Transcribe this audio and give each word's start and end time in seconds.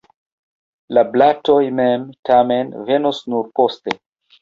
La 0.97 1.03
blatoj 1.11 1.59
mem, 1.81 2.09
tamen, 2.33 2.75
venos 2.91 3.25
nur 3.33 3.51
poste. 3.63 4.01